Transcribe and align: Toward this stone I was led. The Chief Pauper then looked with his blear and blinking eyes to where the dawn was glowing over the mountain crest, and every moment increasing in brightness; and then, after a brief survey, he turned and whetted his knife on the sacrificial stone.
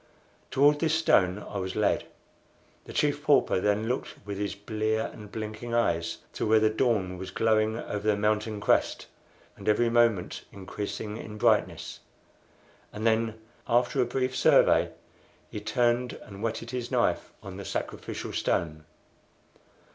Toward 0.49 0.79
this 0.79 0.95
stone 0.97 1.37
I 1.47 1.59
was 1.59 1.75
led. 1.75 2.05
The 2.85 2.91
Chief 2.91 3.21
Pauper 3.21 3.59
then 3.59 3.87
looked 3.87 4.15
with 4.25 4.39
his 4.39 4.55
blear 4.55 5.11
and 5.13 5.31
blinking 5.31 5.75
eyes 5.75 6.17
to 6.33 6.47
where 6.47 6.59
the 6.59 6.71
dawn 6.71 7.19
was 7.19 7.29
glowing 7.29 7.77
over 7.77 8.07
the 8.07 8.15
mountain 8.17 8.59
crest, 8.59 9.05
and 9.55 9.69
every 9.69 9.91
moment 9.91 10.43
increasing 10.51 11.17
in 11.17 11.37
brightness; 11.37 11.99
and 12.91 13.05
then, 13.05 13.39
after 13.67 14.01
a 14.01 14.05
brief 14.05 14.35
survey, 14.35 14.89
he 15.51 15.59
turned 15.61 16.13
and 16.13 16.41
whetted 16.41 16.71
his 16.71 16.89
knife 16.89 17.31
on 17.43 17.57
the 17.57 17.63
sacrificial 17.63 18.33
stone. 18.33 18.85